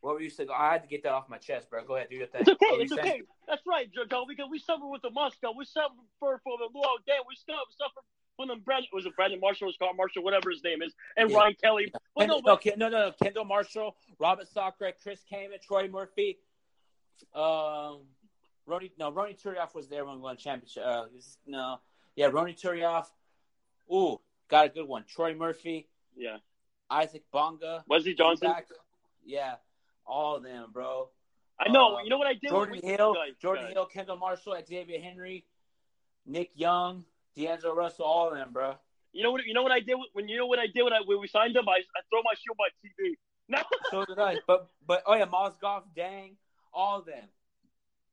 [0.00, 0.48] What were you saying?
[0.54, 1.84] I had to get that off my chest, bro.
[1.84, 2.42] Go ahead, do your thing.
[2.42, 2.82] It's okay.
[2.82, 3.02] It's okay.
[3.02, 3.22] saying?
[3.46, 4.24] That's right, Joe.
[4.26, 5.56] Because we suffer with the Mozgov.
[5.56, 7.18] We suffer for for the long day.
[7.28, 8.00] We suffer
[8.40, 8.88] suffer from the Brandon.
[8.92, 9.68] Was it Brandon Marshall?
[9.68, 10.22] or Scott Marshall?
[10.22, 11.36] Whatever his name is, and Yeah.
[11.36, 11.92] Ryan Kelly.
[12.18, 13.12] No, no, but, no, no, no.
[13.22, 16.38] Kendall Marshall, Robert Sacre, Chris Kaman, Troy Murphy.
[17.34, 18.06] Um,
[18.66, 20.82] Ronnie, no, Ronny Turiaf was there when we won championship.
[20.84, 21.06] Uh,
[21.46, 21.80] no,
[22.16, 23.06] yeah, Ronny Turiaf.
[23.92, 25.04] Ooh, got a good one.
[25.08, 26.38] Troy Murphy, yeah.
[26.90, 28.50] Isaac Bonga, Wesley Johnson.
[28.50, 28.66] Back.
[29.24, 29.56] Yeah,
[30.06, 31.08] all of them, bro.
[31.58, 31.96] I know.
[31.96, 32.48] Um, you know what I did?
[32.48, 33.72] Jordan Hill, Guys, Jordan guys.
[33.74, 35.44] Hill, Kendall Marshall, Xavier Henry,
[36.26, 37.04] Nick Young,
[37.36, 38.74] D'Angelo Russell, all of them, bro.
[39.12, 39.44] You know what?
[39.44, 41.28] You know what I did when you know what I did when I when we
[41.28, 41.68] signed him?
[41.68, 43.14] I, I throw my shoe by TV.
[43.48, 43.62] No.
[43.90, 44.36] So did I.
[44.46, 46.36] But but oh yeah, Mozgov, Dang,
[46.72, 47.24] all of them.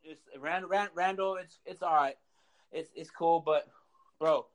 [0.03, 1.35] It's Rand, Rand, Randall.
[1.35, 2.15] It's it's all right.
[2.71, 3.67] It's it's cool, but
[4.19, 4.47] bro,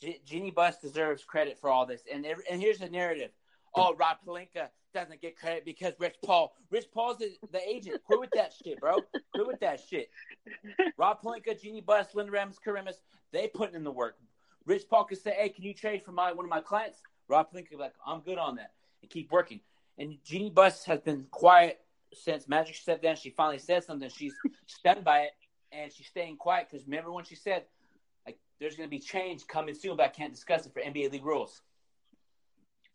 [0.00, 2.02] G- Jeanie Buss deserves credit for all this.
[2.12, 3.30] And every, and here's the narrative.
[3.74, 6.54] Oh, Rob Pelinka doesn't get credit because Rich Paul.
[6.70, 8.02] Rich Paul's the, the agent.
[8.04, 8.98] Quit with that shit, bro.
[9.34, 10.10] Quit with that shit.
[10.96, 12.96] Rob Pelinka, Jeanie Buss, Linda Rams, Karimis,
[13.32, 14.16] they putting in the work.
[14.66, 17.50] Rich Paul could say, "Hey, can you trade for my one of my clients?" Rob
[17.52, 19.60] Pelinka be like, "I'm good on that," and keep working.
[19.98, 21.80] And Jeanie Buss has been quiet
[22.12, 23.16] since Magic stepped down.
[23.16, 24.08] She finally said something.
[24.08, 24.34] She's
[24.66, 25.32] stunned by it,
[25.72, 27.64] and she's staying quiet because remember when she said,
[28.24, 31.10] "Like, there's going to be change coming soon, but I can't discuss it for NBA
[31.10, 31.60] league rules."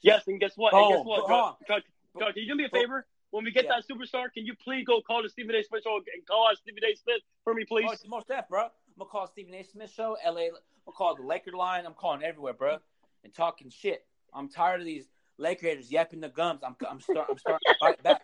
[0.01, 0.73] Yes, and guess what?
[0.73, 1.19] and Oh, guess what?
[1.21, 1.37] hold on.
[1.37, 1.81] John, John,
[2.19, 3.05] John, can you do me a favor?
[3.31, 3.75] When we get Yeah.
[3.75, 5.61] that superstar, can you please go call the Stephen A.
[5.63, 6.95] Smith show and call out Stephen A.
[6.95, 7.85] Smith for me, please?
[7.87, 8.63] Oh, it's most def, bro.
[8.65, 9.63] I'm gonna call Stephen A.
[9.63, 10.45] Smith show, LA.
[10.45, 10.51] I'm
[10.85, 11.85] gonna call the Laker line.
[11.85, 12.77] I'm calling everywhere, bro,
[13.23, 14.05] and talking shit.
[14.33, 16.61] I'm tired of these Laker haters yapping the gums.
[16.63, 18.21] I'm I'm, start, I'm starting to bite back.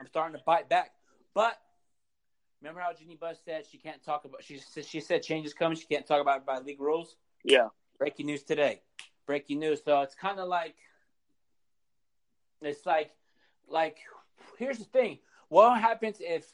[0.00, 0.92] I'm starting to bite back.
[1.34, 1.60] But
[2.60, 4.42] remember how Jeanie Buss said she can't talk about.
[4.42, 5.76] She she said change is coming.
[5.76, 7.16] She can't talk about it by league rules.
[7.44, 7.68] yeah.
[7.98, 8.82] Breaking news today.
[9.26, 9.84] Breaking news.
[9.84, 10.74] So it's kind of like
[12.66, 13.10] it's like
[13.68, 13.98] like
[14.58, 15.18] here's the thing.
[15.48, 16.46] What happens if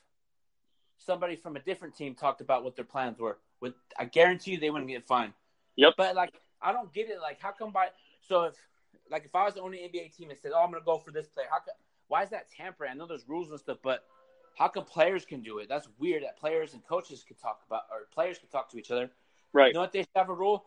[0.99, 3.39] somebody from a different team talked about what their plans were?
[3.61, 5.33] With I guarantee you they wouldn't get fined.
[5.77, 5.95] Yep.
[5.97, 7.21] But like I don't get it.
[7.21, 7.89] Like how come by
[8.27, 8.55] so if
[9.11, 11.11] like if I was the only NBA team and said, "Oh, I'm gonna go for
[11.11, 11.75] this player," how come?
[12.09, 12.91] Why is that tampering?
[12.91, 14.05] I know there's rules and stuff, but
[14.57, 15.69] how come players can do it?
[15.69, 16.25] That's weird.
[16.25, 19.11] That players and coaches could talk about, or players could talk to each other.
[19.53, 19.69] Right.
[19.69, 20.67] You know what they should have a rule?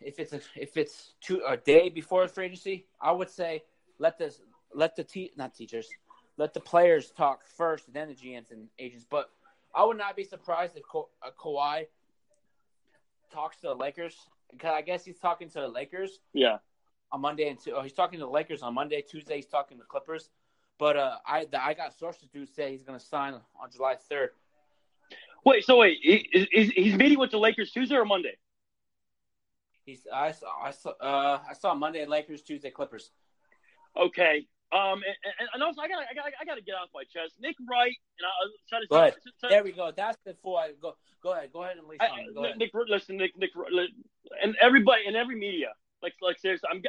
[0.00, 3.62] If it's a, if it's two a day before free agency, I would say
[4.00, 4.40] let this
[4.74, 5.88] let the te- not teachers
[6.36, 9.04] let the players talk first, then the GMs and agents.
[9.08, 9.30] But
[9.74, 11.86] I would not be surprised if Ka- uh, Kawhi
[13.30, 14.16] talks to the Lakers.
[14.58, 16.58] Cause I guess he's talking to the Lakers Yeah.
[17.12, 19.02] on Monday and Tu- oh, he's talking to the Lakers on Monday.
[19.02, 20.30] Tuesday he's talking to the Clippers.
[20.78, 23.96] But uh, I the, I got sources who say he's going to sign on July
[24.08, 24.30] third.
[25.44, 25.64] Wait.
[25.64, 28.36] So wait, he, is, he's meeting with the Lakers Tuesday or Monday?
[29.84, 33.10] He's I saw I saw uh, I saw Monday Lakers, Tuesday Clippers.
[33.96, 34.46] Okay.
[34.72, 37.34] Um, and, and- also I gotta, I gotta, I gotta get off my chest.
[37.40, 38.86] Nick Wright, and I'll try to.
[38.86, 39.14] Go ahead.
[39.48, 39.90] There we go.
[39.94, 40.94] That's before I go.
[41.22, 41.52] Go ahead.
[41.52, 42.08] Go ahead and leave I.
[42.32, 42.58] Go Nick, ahead.
[42.58, 43.50] Nick, listen, Nick, Nick,
[44.42, 46.82] and everybody and every media, like, like seriously, I'm,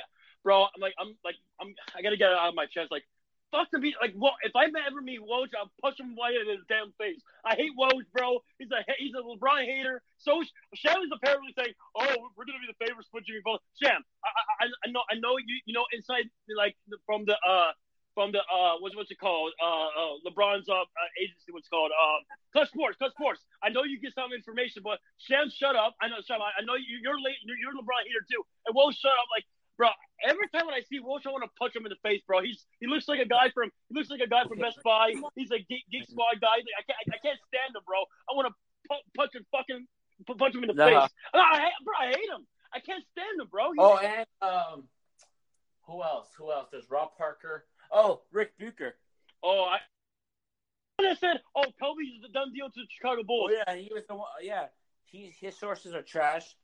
[0.44, 3.04] bro, I'm like, I'm like, I'm, I gotta get it out of my chest, like.
[3.52, 3.96] Fuck the beat.
[4.00, 7.20] Like, well, if I ever meet Woj, I'll push him right in his damn face.
[7.44, 8.40] I hate Woj, bro.
[8.58, 10.02] He's a he's a LeBron hater.
[10.24, 10.40] So
[10.74, 14.30] Sham is apparently saying, "Oh, we're gonna be the favorites for Jimmy Butler." Sham, I,
[14.32, 16.76] I, I know, I know you, you know, inside like
[17.06, 17.72] from the uh
[18.14, 21.92] from the uh what's what's it called uh, uh LeBron's uh, uh agency what's called
[21.96, 22.20] uh
[22.52, 23.40] Clutch Sports Clutch Sports.
[23.64, 25.96] I know you get some information, but Sham, shut up.
[26.02, 26.42] I know Sham.
[26.42, 27.40] I, I know you, you're late.
[27.44, 28.44] You're, you're LeBron hater too.
[28.68, 29.28] And Woj, shut up.
[29.32, 29.46] Like,
[29.80, 29.88] bro,
[30.28, 32.44] every time when I see Woj, I want to punch him in the face, bro.
[32.44, 35.16] He's he looks like a guy from he looks like a guy from Best Buy.
[35.40, 36.60] He's a geek, geek squad guy.
[36.60, 38.04] I can't I can't stand him, bro.
[38.28, 38.54] I want to
[38.92, 39.88] pu- punch him fucking
[40.38, 41.08] punch him in the Nah.
[41.08, 41.10] face.
[41.34, 42.44] I, I, bro, I hate him.
[42.74, 43.72] I can't stand him, bro.
[43.72, 44.84] He's, Oh, and um,
[45.84, 46.30] who else?
[46.38, 46.70] Who else?
[46.72, 47.66] There's Rob Parker.
[47.92, 48.96] Oh, Rick Bucher.
[49.44, 49.80] oh, I.
[51.04, 53.52] I said, oh, Kobe's the done deal to the Chicago Oh Bulls.
[53.52, 54.28] yeah, he was the one.
[54.42, 54.66] Yeah,
[55.06, 56.56] he his sources are trash.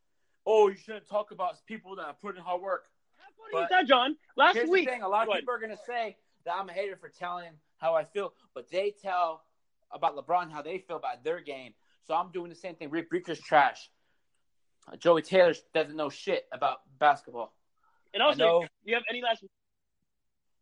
[0.46, 2.86] Oh, you shouldn't talk about people that put in hard work.
[3.18, 4.16] How funny is that, John?
[4.36, 6.72] Last Here's week, the thing: a lot of people are gonna say that I'm a
[6.72, 9.44] hater for telling how I feel, but they tell
[9.92, 11.74] about LeBron how they feel about their game.
[12.06, 12.92] So I'm doing the same thing.
[12.92, 13.90] Rick Bucher's trash.
[14.96, 17.54] Joey Taylor doesn't know shit about basketball.
[18.14, 18.62] and also, know.
[18.62, 19.44] do you have any last?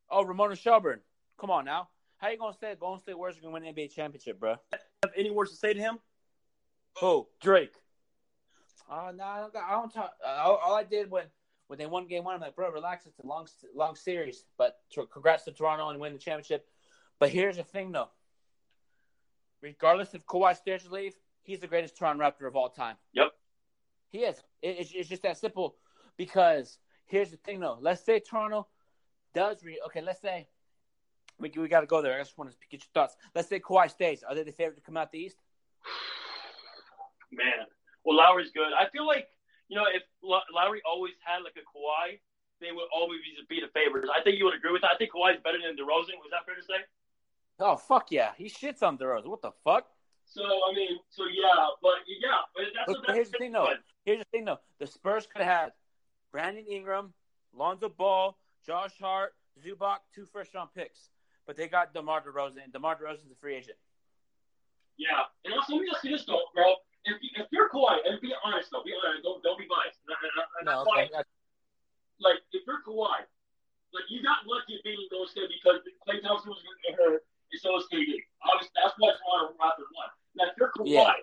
[0.10, 1.02] Oh, Ramona Shelburne.
[1.40, 1.90] Come on now.
[2.18, 4.56] How you gonna say Golden State Warriors are gonna win the NBA championship, bro?
[4.72, 6.00] Have any words to say to him?
[7.00, 7.28] Who?
[7.42, 7.74] Drake.
[8.90, 10.14] Uh, no, I don't, got- I don't talk.
[10.26, 11.26] Uh, all, all I did when
[11.68, 13.06] when they won Game One, I'm like, bro, relax.
[13.06, 16.68] It's a long long series, but to, congrats to Toronto and win the championship.
[17.20, 18.10] But here's the thing, though.
[19.62, 22.98] Regardless if Kawhi stays to leave, he's the greatest Toronto Raptor of all time.
[23.14, 23.32] Yep.
[24.16, 24.38] He is.
[24.62, 25.76] It, it's, it's just that simple.
[26.16, 27.78] Because here's the thing, though.
[27.82, 28.68] Let's say Toronto
[29.34, 29.78] does re.
[29.88, 30.48] Okay, let's say
[31.38, 32.16] we we got to go there.
[32.16, 33.18] I just want to get your thoughts.
[33.36, 34.24] Let's say Kawhi stays.
[34.24, 35.36] Are they the favorite to come out the East?
[37.34, 37.68] Man,
[38.06, 38.72] well, Lowry's good.
[38.72, 39.28] I feel like
[39.68, 42.20] you know if Lowry always had like a Kawhi,
[42.62, 44.08] they would always be the favorites.
[44.16, 44.92] I think you would agree with that.
[44.96, 46.16] I think Kawhi's better than DeRozan.
[46.24, 46.88] Was that fair to say?
[47.60, 49.28] Oh fuck yeah, he shits on DeRozan.
[49.28, 49.88] What the fuck?
[50.26, 53.70] So I mean, so yeah, but yeah, but that's Look, but here's the thing though.
[54.04, 54.60] Here's the thing though.
[54.80, 55.72] The Spurs could have had
[56.32, 57.14] Brandon Ingram,
[57.54, 59.34] Lonzo Ball, Josh Hart,
[59.64, 61.10] Zubac, two first round picks,
[61.48, 62.72] but they got DeMar DeRozan.
[62.74, 63.78] DeMar DeRozan's a free agent.
[64.98, 66.76] Yeah, and also let me just you this though, bro.
[67.06, 70.00] If, you, if you're Kawhi, and be honest though, be honest, don't don't be biased.
[70.08, 71.08] And, and, and that's why,
[72.20, 73.24] like, if you're Kawhi,
[73.94, 77.22] like you got lucky beating Golden State because Klay Thompson was going to get hurt,
[77.52, 78.20] and so was KD.
[78.44, 80.10] Obviously, that's why Toronto Raptors won.
[80.36, 81.14] Now, if you're Kawhi, Yeah.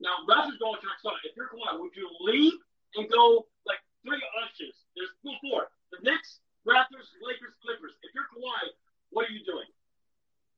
[0.00, 1.16] now Raptors going to start.
[1.24, 2.54] If you're Kawhi, would you leave
[2.96, 4.74] and go like three options?
[4.96, 7.92] There's well, four: the Knicks, Raptors, Lakers, Clippers.
[8.02, 8.74] If you're Kawhi,
[9.10, 9.66] what are you doing?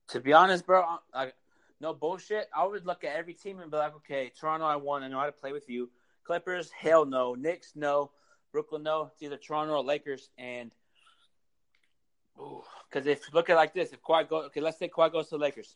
[0.09, 1.33] To be honest, bro, I,
[1.79, 2.49] no bullshit.
[2.55, 5.03] I would look at every team and be like, okay, Toronto, I won.
[5.03, 5.89] I know how to play with you.
[6.23, 7.35] Clippers, hell no.
[7.35, 8.11] Knicks, no.
[8.51, 9.11] Brooklyn, no.
[9.13, 10.29] It's either Toronto or Lakers.
[10.37, 10.71] And
[12.89, 15.25] because if look at it like this, if Kawhi goes, okay, let's say Kawhi goes
[15.29, 15.75] to the Lakers.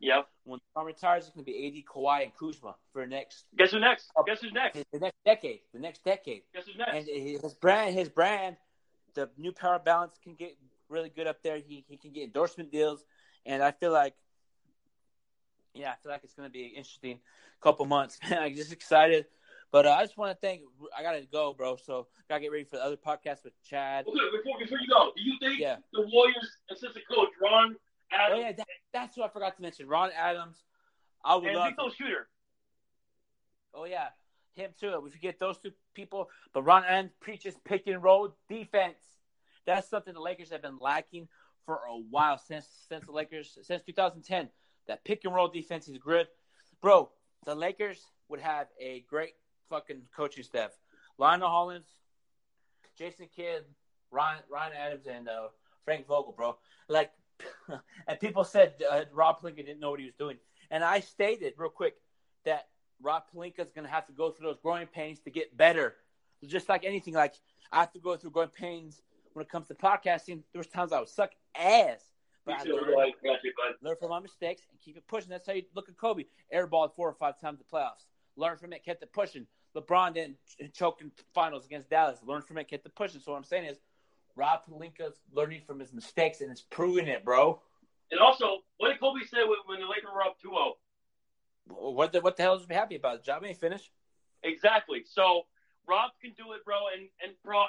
[0.00, 0.22] Yeah.
[0.44, 3.80] When LeBron retires, it's going to be AD, Kawhi, and Kuzma for next Guess who
[3.80, 4.10] next?
[4.16, 4.84] Oh, Guess who's next?
[4.92, 5.60] the next decade.
[5.72, 6.42] The next decade.
[6.54, 7.08] Guess who's next?
[7.08, 8.56] And his brand, his brand,
[9.14, 10.56] the new power balance can get
[10.88, 11.56] really good up there.
[11.58, 13.04] He he can get endorsement deals,
[13.44, 14.14] and I feel like,
[15.74, 17.18] yeah, I feel like it's going to be an interesting
[17.60, 18.18] couple months.
[18.30, 19.26] Man, I'm just excited.
[19.70, 20.62] But uh, I just want to thank.
[20.96, 21.76] I gotta go, bro.
[21.76, 24.06] So gotta get ready for the other podcast with Chad.
[24.06, 25.76] Okay, before, before you go, do you think Yeah.
[25.92, 27.76] the Warriors assistant coach Ron
[28.30, 29.86] Oh yeah, that, that's what I forgot to mention.
[29.86, 30.56] Ron Adams.
[31.24, 31.70] I would and love.
[31.70, 32.28] Nico Shooter?
[33.74, 34.08] Oh yeah,
[34.54, 34.98] him too.
[35.04, 38.96] We forget those two people, but Ron Adams preaches pick and roll defense.
[39.66, 41.28] That's something the Lakers have been lacking
[41.66, 44.48] for a while since since the Lakers since 2010.
[44.86, 46.28] That pick and roll defense is good,
[46.80, 47.10] bro.
[47.44, 48.00] The Lakers
[48.30, 49.34] would have a great
[49.68, 50.70] fucking coaching staff.
[51.18, 51.88] Lionel Hollins,
[52.96, 53.64] Jason Kidd,
[54.10, 55.48] Ryan Ryan Adams, and uh,
[55.84, 56.56] Frank Vogel, bro.
[56.88, 57.12] Like,
[58.06, 60.36] and people said uh, Rob Pelinka didn't know what he was doing,
[60.70, 61.94] and I stated real quick
[62.44, 62.68] that
[63.00, 65.94] Rob Pelinka is going to have to go through those growing pains to get better.
[66.46, 67.34] Just like anything, like
[67.72, 69.02] I have to go through growing pains
[69.32, 70.42] when it comes to podcasting.
[70.52, 72.12] There was times I would suck ass,
[72.44, 73.52] but I learned, Like, you,
[73.82, 75.30] learn from my mistakes and keep it pushing.
[75.30, 76.24] That's how you look at Kobe.
[76.54, 78.06] Airballed four or five times the playoffs.
[78.38, 79.46] Learn from it, kept it pushing.
[79.76, 80.36] LeBron didn't
[80.72, 82.18] choke in finals against Dallas.
[82.24, 83.20] Learn from it, kept the pushing.
[83.20, 83.78] So what I'm saying is,
[84.36, 87.60] Rob Pelinka's learning from his mistakes and it's proving it, bro.
[88.10, 90.54] And also, what did Kobe say when, when the Lakers were up 2-0?
[91.68, 93.20] What the what the hell is he happy about?
[93.20, 93.90] The job ain't finished.
[94.42, 95.04] Exactly.
[95.04, 95.44] So
[95.84, 96.88] Rob can do it, bro.
[96.96, 97.60] And and bro,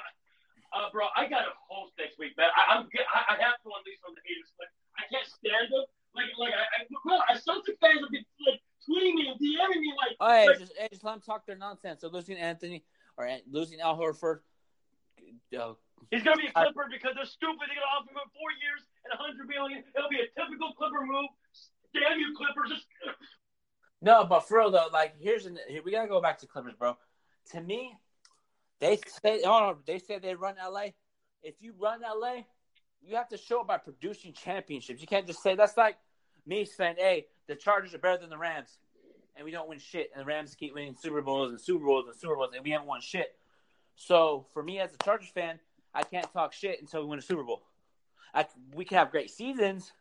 [0.72, 2.48] uh, bro, I got a host next week, man.
[2.56, 4.48] I, I'm I, I have to unleash on the haters.
[4.56, 5.84] Like I can't stand them.
[6.16, 9.80] Like like I, I bro, I Celtic fans have been like tweeting me and DMing
[9.80, 10.16] me like.
[10.20, 12.00] Oh, hey, like, just, hey, just let them talk their nonsense.
[12.00, 12.82] So losing Anthony
[13.16, 14.40] or losing Al Horford.
[15.56, 15.74] Uh,
[16.10, 17.60] He's gonna be a Clipper because they're stupid.
[17.68, 19.84] They're gonna offer him four years and a hundred million.
[19.94, 21.30] It'll be a typical Clipper move.
[21.94, 22.70] Damn you, Clippers!
[22.70, 22.86] Just...
[24.02, 26.72] No, but for real though, like here's an, here, we gotta go back to Clippers,
[26.72, 26.96] bro.
[27.52, 27.94] To me,
[28.80, 30.86] they say oh they say they run LA.
[31.42, 32.44] If you run LA,
[33.02, 35.02] you have to show it by producing championships.
[35.02, 35.98] You can't just say that's like
[36.46, 38.78] me saying, "Hey, the Chargers are better than the Rams,"
[39.36, 42.06] and we don't win shit, and the Rams keep winning Super Bowls and Super Bowls
[42.06, 43.36] and Super Bowls, and we haven't won shit.
[43.96, 45.58] So for me as a Chargers fan,
[45.94, 47.62] I can't talk shit until we win a Super Bowl.
[48.34, 49.92] I, we can have great seasons,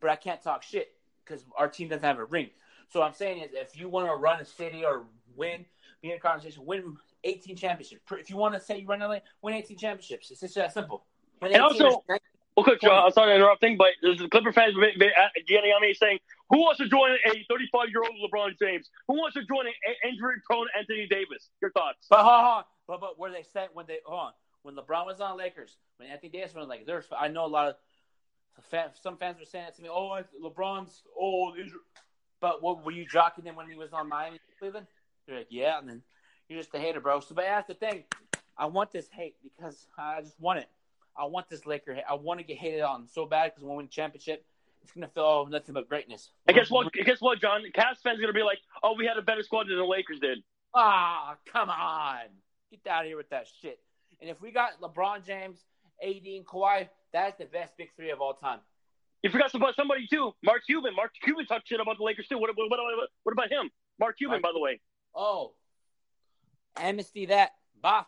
[0.00, 0.92] but I can't talk shit
[1.24, 2.50] because our team doesn't have a ring.
[2.88, 5.04] So what I'm saying is, if you want to run a city or
[5.36, 5.64] win,
[6.02, 8.02] be in a conversation, win 18 championships.
[8.10, 10.30] If you want to say you run LA, win 18 championships.
[10.30, 11.04] It's just that simple.
[11.42, 12.02] And also,
[12.60, 14.74] okay, John, I'm sorry to interrupting, but the Clipper fans
[15.46, 16.18] getting on me saying,
[16.50, 18.90] "Who wants to join a 35 year old LeBron James?
[19.08, 19.72] Who wants to join an
[20.04, 22.06] injury prone Anthony Davis?" Your thoughts?
[22.08, 25.20] But hold on, but but where they said when they hold on when LeBron was
[25.20, 27.76] on Lakers, when Anthony Davis was on Lakers, there's I know a lot of
[28.70, 29.88] fans, some fans were saying that to me.
[29.90, 31.56] Oh, LeBron's old,
[32.40, 34.86] but what were you jocking him when he was on Miami, Cleveland?
[35.26, 36.02] They're like, yeah, and then
[36.48, 37.20] you're just a hater, bro.
[37.20, 38.04] So, but that's the thing.
[38.56, 40.68] I want this hate because I just want it.
[41.20, 41.98] I want this Laker.
[42.08, 44.44] I want to get hated on so bad because when we win the championship,
[44.82, 46.30] it's gonna feel nothing but greatness.
[46.48, 46.86] I guess what?
[46.98, 47.62] I Guess what, John?
[47.76, 50.18] Cavs fans are gonna be like, "Oh, we had a better squad than the Lakers
[50.20, 50.38] did."
[50.74, 52.26] Ah, come on,
[52.70, 53.80] get out of here with that shit.
[54.20, 55.58] And if we got LeBron James,
[56.02, 58.60] AD, and Kawhi, that's the best big three of all time.
[59.22, 60.94] You forgot about somebody too, Mark Cuban.
[60.94, 62.38] Mark Cuban talked shit about the Lakers too.
[62.38, 63.70] What, what, what, what about him?
[63.98, 64.80] Mark Cuban, Mark, by the way.
[65.14, 65.52] Oh,
[66.76, 67.50] amnesty that.
[67.82, 68.04] Bah.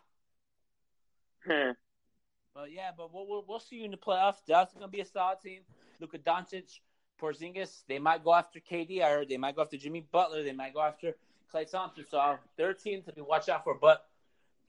[2.53, 4.45] But yeah, but we'll, we'll, we'll see you in the playoffs.
[4.45, 5.61] Dallas is gonna be a solid team.
[5.99, 6.79] Luka Doncic,
[7.19, 7.83] Porzingis.
[7.87, 9.01] They might go after KD.
[9.01, 10.43] I heard they might go after Jimmy Butler.
[10.43, 11.15] They might go after
[11.53, 12.05] Klay Thompson.
[12.09, 13.75] So their team to be watch out for.
[13.79, 14.05] But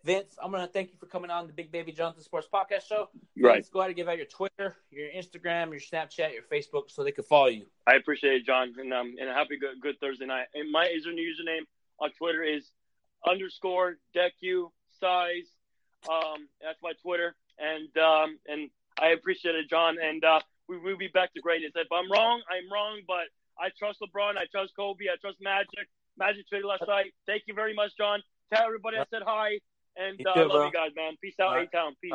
[0.05, 3.09] Vince, I'm gonna thank you for coming on the Big Baby Johnson Sports Podcast Show.
[3.39, 3.67] Right.
[3.73, 7.13] Go ahead and give out your Twitter, your Instagram, your Snapchat, your Facebook, so they
[7.13, 7.67] can follow you.
[7.87, 10.47] I appreciate it, John, and um, and a happy good, good Thursday night.
[10.55, 11.67] And my username
[12.01, 12.71] on Twitter is
[13.27, 14.71] underscore decu
[15.01, 15.49] size.
[16.09, 19.97] Um, that's my Twitter, and um, and I appreciate it, John.
[20.03, 21.73] And uh, we will be back to greatness.
[21.75, 23.27] If I'm wrong, I'm wrong, but
[23.59, 25.89] I trust LeBron, I trust Kobe, I trust Magic.
[26.17, 27.13] Magic traded last night.
[27.27, 28.23] Thank you very much, John.
[28.53, 29.59] Tell everybody I said hi,
[29.97, 30.67] and uh, too, love bro.
[30.67, 31.15] you guys, man.
[31.21, 31.95] Peace out, A Town.
[32.01, 32.13] Peace.